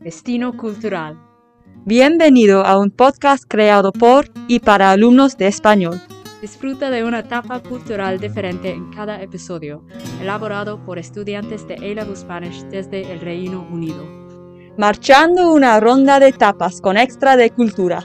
[0.00, 1.20] Destino Cultural.
[1.84, 6.00] Bienvenido a un podcast creado por y para alumnos de español.
[6.40, 9.84] Disfruta de una etapa cultural diferente en cada episodio,
[10.22, 14.02] elaborado por estudiantes de A-Level Spanish desde el Reino Unido.
[14.78, 18.04] Marchando una ronda de tapas con extra de cultura.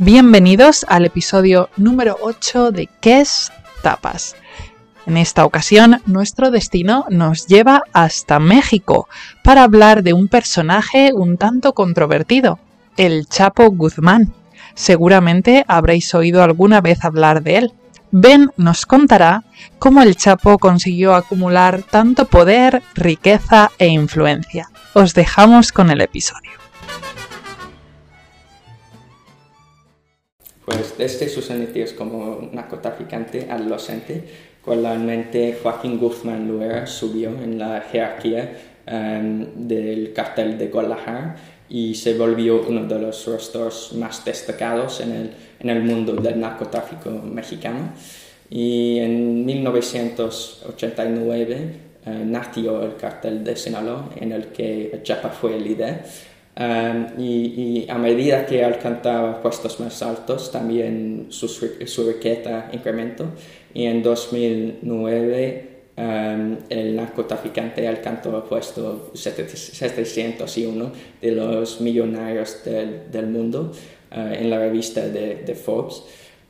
[0.00, 3.50] Bienvenidos al episodio número 8 de ¿Qué es
[3.82, 4.36] tapas?
[5.06, 9.08] En esta ocasión, nuestro destino nos lleva hasta México
[9.42, 12.60] para hablar de un personaje un tanto controvertido,
[12.96, 14.32] el Chapo Guzmán.
[14.76, 17.72] Seguramente habréis oído alguna vez hablar de él.
[18.12, 19.42] Ben nos contará
[19.80, 24.70] cómo el Chapo consiguió acumular tanto poder, riqueza e influencia.
[24.94, 26.67] Os dejamos con el episodio.
[30.68, 34.22] Pues desde sus inicios como narcotraficante adolescente,
[34.68, 38.52] Actualmente Joaquín Guzmán Luera subió en la jerarquía
[38.86, 41.36] um, del cartel de Guadalajara
[41.70, 45.30] y se volvió uno de los rostros más destacados en el,
[45.60, 47.94] en el mundo del narcotráfico mexicano.
[48.50, 51.70] Y en 1989
[52.04, 56.04] uh, nació el cartel de Sinaloa, en el que Chapa fue el líder.
[56.58, 63.26] Um, y, y, a medida que alcanzaba puestos más altos, también su, su riqueza incrementó
[63.72, 70.92] y en 2009 um, el narcotraficante alcanzó el puesto 701
[71.22, 73.70] de los millonarios del, del mundo
[74.10, 76.02] uh, en la revista de, de Forbes.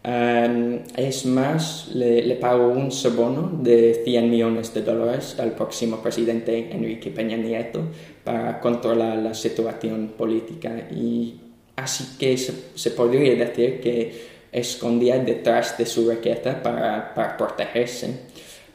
[0.04, 6.00] Um, es más, le, le, pagó un soborno de 100 millones de dólares al próximo
[6.00, 7.82] presidente Enrique Peña Nieto
[8.22, 11.40] para controlar la situación política y
[11.74, 18.20] así que se, se podría decir que escondía detrás de su riqueza para, para protegerse.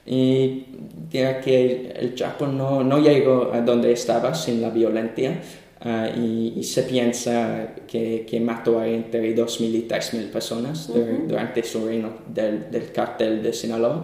[0.05, 0.65] Y
[1.09, 5.41] diría que el Chapo no, no, llegó a donde estaba sin la violencia
[5.85, 10.95] uh, y, y, se piensa que, que, mató a entre 2.000 y 3.000 personas uh
[10.95, 11.27] -huh.
[11.27, 14.03] durante su reino del, del cartel de Sinaloa.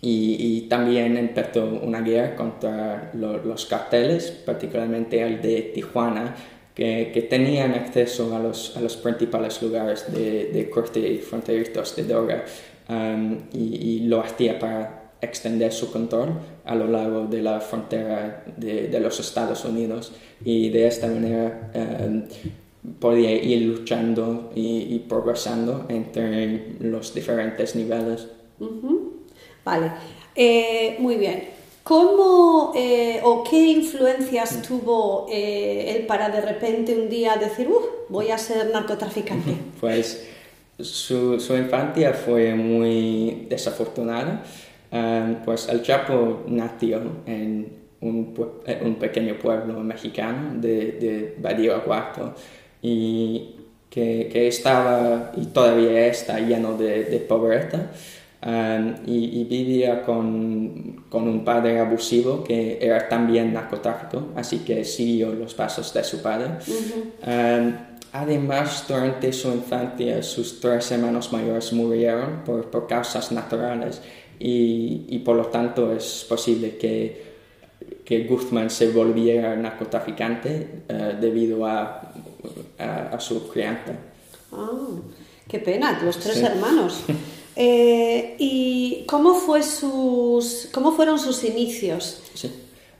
[0.00, 6.34] Y, y, también empezó una guerra contra lo, los carteles, particularmente el de Tijuana,
[6.74, 12.04] que, que, tenían acceso a los, a los principales lugares de, de corte fronterizos de
[12.04, 12.44] droga
[12.88, 16.30] um, y, y, lo hacía para extender su control
[16.64, 20.12] a lo largo de la frontera de, de los Estados Unidos
[20.44, 22.24] y de esta manera um,
[22.98, 28.26] podía ir luchando y, y, progresando entre los diferentes niveles.
[28.58, 28.98] Uh -huh.
[29.64, 29.92] Vale,
[30.34, 31.48] eh, muy bien.
[31.84, 37.80] ¿Cómo eh, o qué influencias tuvo eh, él para de repente un día decir, uh,
[38.08, 39.56] voy a ser narcotraficante?
[39.80, 40.28] Pues
[40.80, 44.44] su, su infancia fue muy desafortunada.
[44.92, 48.34] Um, pues el Chapo nació en un,
[48.82, 52.34] un pequeño pueblo mexicano de, de Badiraguato
[52.82, 53.54] y
[53.88, 57.90] que, que, estaba y todavía está lleno de, de pobreza.
[58.44, 64.84] Um, y, y, vivía con, con, un padre abusivo que era también narcotráfico, así que
[64.84, 66.48] siguió los pasos de su padre.
[66.66, 67.60] Uh -huh.
[67.60, 67.74] um,
[68.12, 74.02] además, durante su infancia, sus tres hermanos mayores murieron por, por causas naturales
[74.44, 77.22] y, y, por lo tanto es posible que,
[78.04, 82.12] que Guzmán se volviera narcotraficante uh, debido a,
[82.76, 83.92] a, a, su crianza.
[84.50, 85.00] Oh,
[85.46, 86.44] qué pena, los tres sí.
[86.44, 87.04] hermanos.
[87.54, 92.22] Eh, ¿Y cómo, fue sus, cómo fueron sus inicios?
[92.32, 92.50] Sí,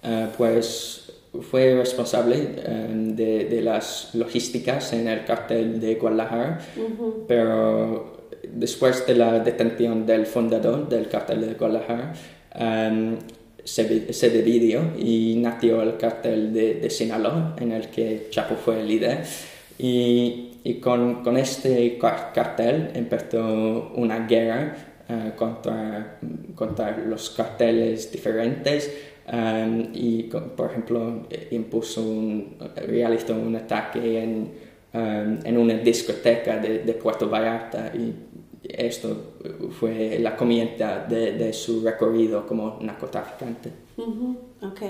[0.04, 1.10] uh, pues
[1.50, 7.14] fue responsable um, de, de, las logísticas en el cartel de Guadalajara, uh -huh.
[7.26, 8.21] pero
[8.54, 12.12] después de la detención del fundador del cartel de Guadalajara,
[12.58, 13.16] um,
[13.64, 18.80] se, se, dividió y nació el cartel de, de Sinaloa, en el que Chapo fue
[18.80, 19.24] el líder.
[19.78, 24.76] Y y con, con este cartel empezó una guerra
[25.08, 26.18] uh, contra,
[26.54, 28.92] contra los carteles diferentes
[29.32, 32.56] um, y, por ejemplo, impuso un,
[32.86, 34.52] realizó un ataque en,
[34.94, 38.14] um, en una discoteca de, de, Puerto Vallarta y
[38.62, 39.34] esto
[39.78, 43.70] fue la comienza de, de su recorrido como narcotraficante.
[43.96, 44.36] Uh -huh.
[44.70, 44.82] Ok.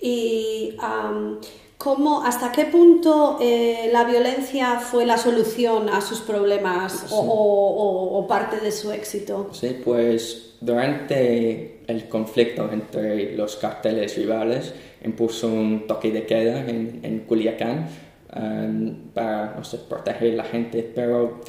[0.00, 1.38] Y um,
[1.78, 7.06] ¿Cómo, ¿Hasta qué punto eh, la violencia fue la solución a sus problemas sí.
[7.10, 9.48] o, o, o, parte de su éxito?
[9.52, 14.72] Sí, pues durante el conflicto entre los carteles rivales
[15.04, 17.88] impuso un toque de queda en, en Culiacán
[18.34, 21.40] um, para no sé, proteger a la gente, pero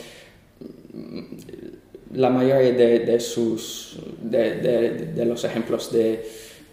[2.14, 6.24] la mayoría de, de sus, de, de, los ejemplos de,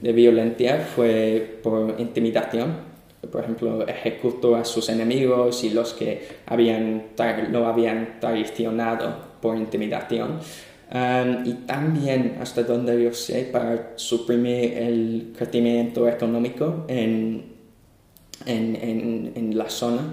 [0.01, 2.93] violencia fue por intimidación.
[3.31, 7.05] Por ejemplo, ejecutó a sus enemigos y los que habían,
[7.51, 10.41] lo habían traicionado por intimidación.
[11.45, 17.45] Y también, hasta donde yo sé, para suprimir el crecimiento económico en,
[18.45, 20.13] en, en, en la zona.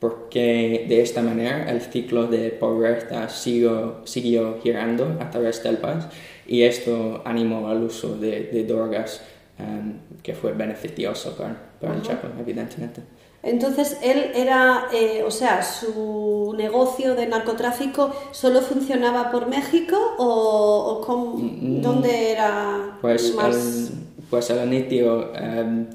[0.00, 6.04] Porque de esta manera el ciclo de pobreza siguió, siguió girando a través del país
[6.46, 9.20] y esto animó al uso de, de drogas
[9.58, 9.92] um,
[10.22, 13.02] que fue beneficioso para, para el Chapo, evidentemente.
[13.42, 21.02] Entonces, él era, eh, o sea, su negocio de narcotráfico solo funcionaba por México o,
[21.06, 23.56] o mm, dónde era pues más...
[23.56, 23.90] El,
[24.28, 25.30] pues al inicio...
[25.32, 25.86] Um,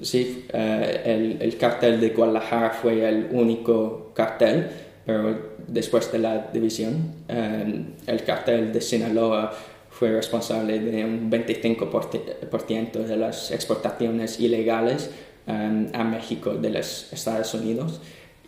[0.00, 4.68] sí, eh, el, el, cartel de Guadalajara fue el único cartel,
[5.04, 9.52] pero después de la división, eh, el cartel de Sinaloa
[9.90, 15.10] fue responsable de un 25% de las exportaciones ilegales
[15.46, 18.00] eh, a México de los Estados Unidos.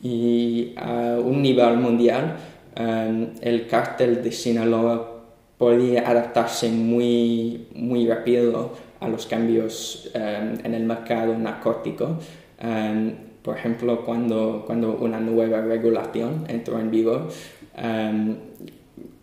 [0.03, 2.37] Y a un nivel mundial,
[2.77, 5.15] el cartel de Sinaloa
[5.57, 8.73] podía adaptarse muy, muy rápido
[9.05, 12.19] a los cambios um, en el mercado narcótico.
[12.63, 13.13] Um,
[13.43, 17.29] por ejemplo, cuando, cuando una nueva regulación entró en vigor
[17.77, 18.37] um,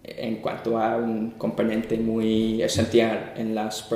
[0.04, 3.88] en cuanto a un componente muy esencial en, las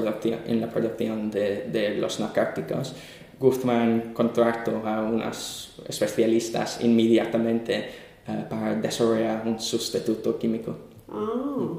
[0.48, 2.96] en la producción de, de los narcóticos,
[3.40, 7.90] Guzmán contrató a unos especialistas inmediatamente
[8.28, 10.76] uh, para desarrollar un sustituto químico.
[11.10, 11.78] ¡Ah!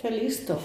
[0.00, 0.58] ¡Qué listo!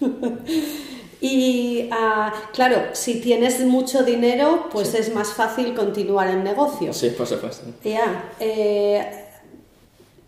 [1.20, 4.98] Y uh, claro, si tienes mucho dinero, pues sí.
[4.98, 6.92] es más fácil continuar el negocio.
[6.92, 7.66] Sí, por supuesto.
[7.84, 8.30] Ya.
[8.40, 9.26] Eh,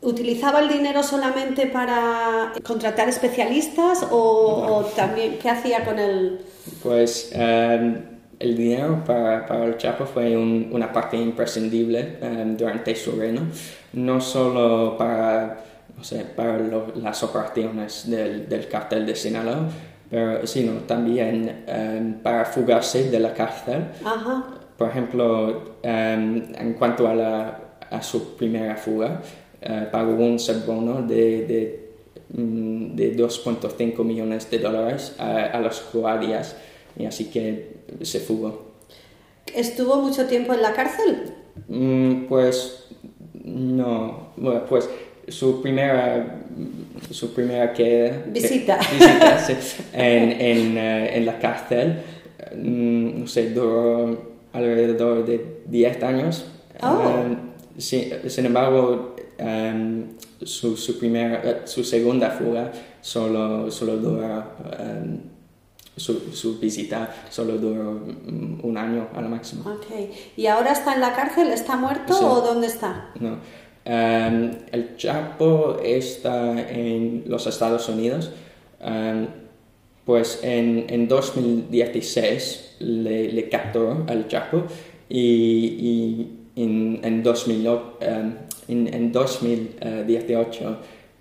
[0.03, 6.41] ¿Utilizaba el dinero solamente para contratar especialistas o, o también qué hacía con el...?
[6.83, 7.95] Pues um,
[8.41, 13.43] el dinero para, para, el Chapo fue un, una parte imprescindible um, durante su reino,
[13.93, 15.63] no solo para,
[15.97, 19.69] no sé, para lo, las operaciones del, del cartel de Sinaloa,
[20.13, 23.87] pero sino también um, para fugarse de la cárcel.
[24.05, 24.45] Ajá.
[24.77, 27.61] Por ejemplo, um, en cuanto a, la,
[27.91, 29.23] a, su primera fuga,
[29.63, 31.93] uh, pagó un subbono de, de,
[32.37, 36.57] um, de 2.5 millones de dólares a, a los guardias
[36.95, 38.73] y así que se fugó.
[39.55, 41.33] ¿Estuvo mucho tiempo en la cárcel?
[41.69, 42.85] Mm, pues
[43.33, 44.91] no, bueno, pues
[45.29, 46.41] su primera
[47.11, 49.55] su primera que, visita, que, visita sí,
[49.93, 52.03] en, en, uh, en, la cárcel
[52.55, 56.47] um, no sé duró alrededor de 10 años
[56.83, 56.87] oh.
[56.87, 57.37] um,
[57.79, 60.05] sin, sin, embargo um,
[60.43, 64.45] su, su, primera su segunda fuga solo solo duró
[65.97, 68.01] su, su, visita solo duró
[68.63, 69.71] un año a lo máximo.
[69.71, 70.33] Okay.
[70.37, 71.49] ¿Y ahora está en la cárcel?
[71.49, 72.25] ¿Está muerto sí.
[72.25, 73.11] o dónde está?
[73.21, 73.37] No,
[73.85, 78.31] Um, el Chapo está en los Estados Unidos.
[78.81, 79.27] Um,
[80.05, 84.65] pues en, en 2016 le, le, capturó al Chapo
[85.09, 87.81] y, y en, en, 2000, um,
[88.69, 90.71] en, en 2018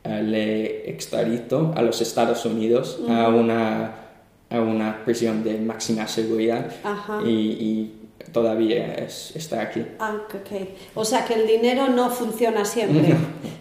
[0.04, 3.26] uh, le extraditó a los Estados Unidos uh -huh.
[3.26, 3.96] a, una,
[4.50, 7.22] a una prisión de máxima seguridad Ajá.
[7.24, 8.01] y, y
[8.32, 9.86] todavía es, está aquí.
[10.00, 10.68] Ah, ok.
[10.96, 13.16] O sea que el dinero no funciona siempre.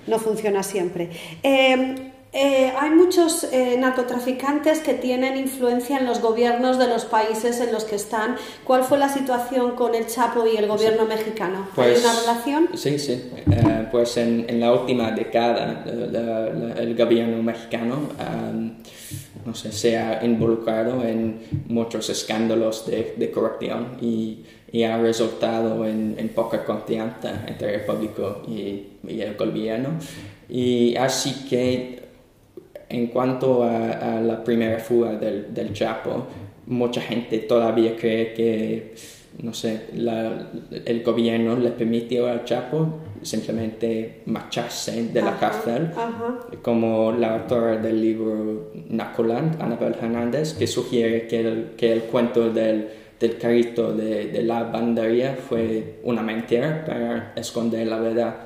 [0.06, 1.10] no funciona siempre.
[1.42, 7.60] Eh, eh, hay muchos eh, narcotraficantes que tienen influencia en los gobiernos de los países
[7.60, 8.36] en los que están.
[8.62, 11.08] ¿Cuál fue la situación con el Chapo y el gobierno sí.
[11.08, 11.68] mexicano?
[11.74, 12.68] Pues, ¿Hay una relación?
[12.74, 13.30] Sí, sí.
[13.46, 18.74] Uh, pues en, en, la última década la, la, el gobierno mexicano um,
[19.50, 25.84] no sé, se ha involucrado en muchos escándalos de, de corrupción y, y, ha resultado
[25.84, 29.88] en, en, poca confianza entre el público y, y el gobierno.
[30.48, 32.00] Y así que
[32.88, 36.28] en cuanto a, a la primera fuga del, del, Chapo,
[36.66, 38.94] mucha gente todavía cree que,
[39.38, 40.50] no sé, la,
[40.84, 46.38] el gobierno le permitió al Chapo simplemente marcharse de la ajá, cárcel, ajá.
[46.62, 52.50] como la autora del libro Nacoland, Anabel Hernández, que sugiere que el, que el cuento
[52.50, 58.36] del, del carrito de, de la bandería fue una mentira para esconder la verdad.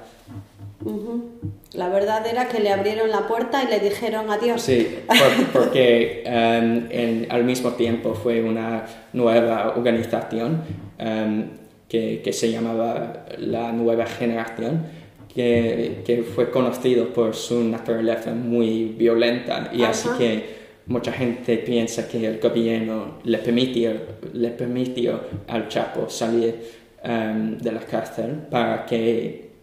[0.84, 1.44] Uh -huh.
[1.74, 4.62] La verdad era que le abrieron la puerta y le dijeron adiós.
[4.62, 10.62] Sí, por, porque um, en, al mismo tiempo fue una nueva organización
[11.00, 11.44] um,
[11.88, 14.86] que, que, se llamaba La Nueva Generación,
[15.34, 22.06] que, que, fue conocido por su naturaleza muy violenta y así que mucha gente piensa
[22.06, 23.92] que el gobierno le permitió,
[24.32, 26.54] le permitió al Chapo salir
[27.02, 29.53] um, de la cárcel para que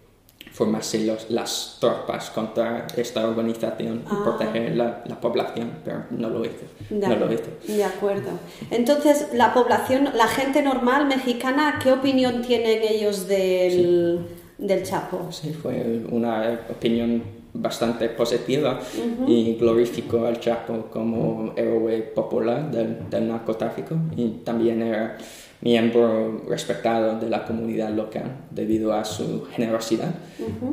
[0.51, 4.19] formase los, las tropas contra esta organización y ah.
[4.23, 6.65] proteger la, la, población, pero no lo hizo.
[6.89, 7.49] De, no lo hizo.
[7.67, 8.31] De acuerdo.
[8.69, 14.27] Entonces, la población, la gente normal mexicana, ¿qué opinión tienen ellos del,
[14.57, 15.31] del Chapo?
[15.31, 18.79] Sí, fue una opinión bastante positiva
[19.27, 25.17] y glorificó al Chapo como héroe popular del, del, narcotráfico y también era
[25.61, 30.13] miembro respetado de la comunidad local debido a su generosidad.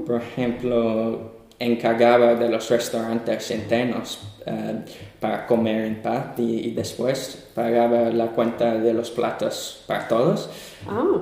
[0.07, 4.77] Por ejemplo, encargaba de los restaurantes internos eh,
[5.21, 10.49] para comer en paz y, después pagaba la cuenta de los platos para todos.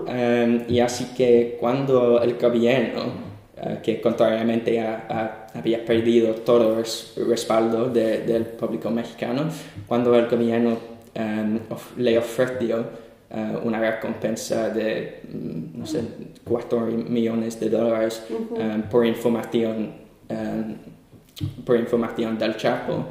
[0.08, 3.26] Eh, y así que cuando el gobierno
[3.58, 4.78] eh, que contrariamente
[5.54, 9.44] había perdido todo el respaldo del público mexicano,
[9.86, 10.76] cuando el gobierno
[11.14, 11.58] um,
[11.96, 16.02] le ofreció uh, una recompensa de, mm, no sé,
[16.44, 19.94] 4 millones de dólares um, por información
[20.28, 20.74] um,
[21.64, 23.04] por información del Chapo,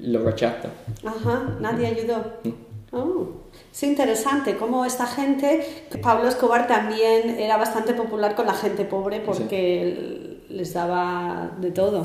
[0.00, 0.68] lo rechaza.
[1.04, 2.18] Ajá, nadie ayudó.
[2.44, 2.96] Mm.
[2.96, 3.26] Oh.
[3.72, 9.20] Es interesante cómo esta gente, Pablo Escobar también era bastante popular con la gente pobre
[9.20, 12.00] porque les daba de todo.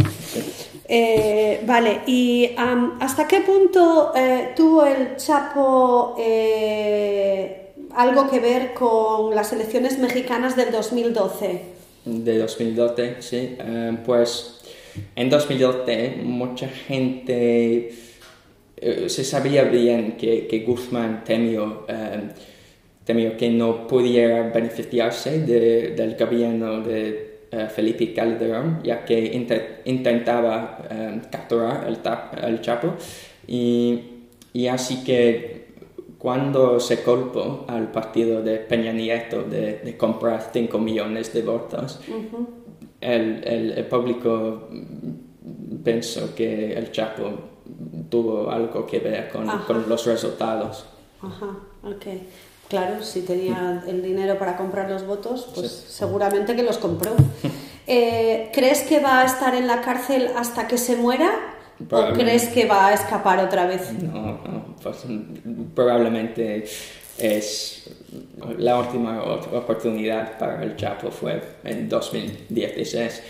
[0.88, 9.36] Eh, vale, ¿y hasta qué punto eh, tuvo el Chapo eh, algo que ver con
[9.36, 11.62] las elecciones mexicanas del 2012?
[12.06, 13.58] De 2012, sí.
[14.06, 14.62] pues
[15.16, 17.94] en 2012 mucha gente
[18.82, 22.30] eh, se sabía bien que, que Guzmán temió, eh,
[23.04, 27.39] temió, que no pudiera beneficiarse de, del gobierno de eh,
[27.70, 29.20] Felipe Calderón, ya que
[29.86, 30.78] intentaba
[31.32, 31.98] capturar el,
[32.44, 32.94] el, Chapo.
[33.48, 34.02] Y,
[34.54, 35.70] y, así que
[36.18, 42.00] cuando se culpó al partido de Peña Nieto de, de comprar 5 millones de votos,
[43.02, 44.70] el, el, el público
[45.84, 47.32] pensó que el Chapo
[48.10, 50.86] tuvo algo que ver con, con, los resultados.
[51.22, 52.06] Ajá, ok.
[52.70, 57.12] Claro, si tenía el dinero para comprar los votos, pues seguramente que los compró.
[57.92, 61.32] Eh, ¿Crees que va a estar en la cárcel hasta que se muera?
[61.90, 63.92] ¿O crees que va a escapar otra vez?
[63.94, 64.98] No, no pues,
[65.74, 66.66] probablemente
[67.18, 67.90] es
[68.60, 73.24] la última oportunidad para el Chapo fue en 2016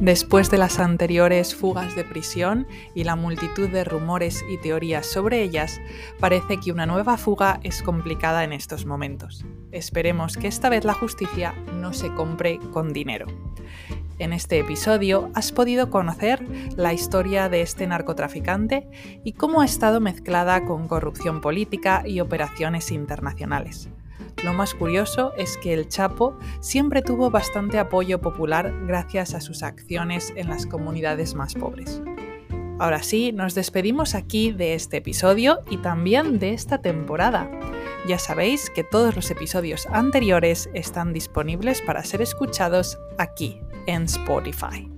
[0.00, 5.42] Después de las anteriores fugas de prisión y la multitud de rumores y teorías sobre
[5.42, 5.80] ellas,
[6.20, 9.44] parece que una nueva fuga es complicada en estos momentos.
[9.72, 13.26] Esperemos que esta vez la justicia no se compre con dinero.
[14.20, 18.88] En este episodio has podido conocer la historia de este narcotraficante
[19.24, 23.88] y cómo ha estado mezclada con corrupción política y operaciones internacionales.
[24.44, 29.62] Lo más curioso es que el Chapo siempre tuvo bastante apoyo popular gracias a sus
[29.62, 32.02] acciones en las comunidades más pobres.
[32.78, 37.50] Ahora sí, nos despedimos aquí de este episodio y también de esta temporada.
[38.06, 44.97] Ya sabéis que todos los episodios anteriores están disponibles para ser escuchados aquí en Spotify.